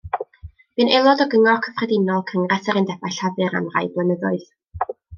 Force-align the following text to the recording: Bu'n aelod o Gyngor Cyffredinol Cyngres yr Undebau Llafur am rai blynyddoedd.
Bu'n 0.79 0.89
aelod 0.99 1.21
o 1.25 1.27
Gyngor 1.35 1.59
Cyffredinol 1.67 2.25
Cyngres 2.33 2.73
yr 2.75 2.83
Undebau 2.83 3.17
Llafur 3.19 3.63
am 3.63 3.73
rai 3.79 3.87
blynyddoedd. 3.99 4.53